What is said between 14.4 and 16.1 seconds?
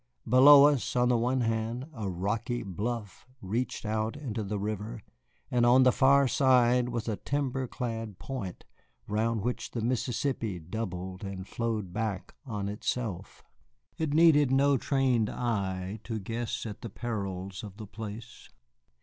no trained eye